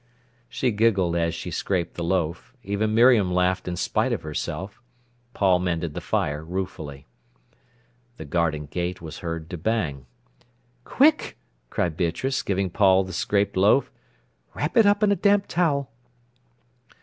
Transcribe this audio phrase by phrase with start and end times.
[0.49, 2.55] She giggled as she scraped the loaf.
[2.63, 4.81] Even Miriam laughed in spite of herself.
[5.35, 7.05] Paul mended the fire ruefully.
[8.17, 10.07] The garden gate was heard to bang.
[10.85, 11.37] "Quick!"
[11.69, 13.91] cried Beatrice, giving Paul the scraped loaf.
[14.55, 15.91] "Wrap it up in a damp towel."